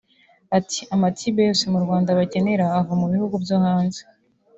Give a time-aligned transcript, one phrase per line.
[0.57, 4.01] Ati“ Amatibe yose mu Rwanda bakenera ava mu bihugu byo hanze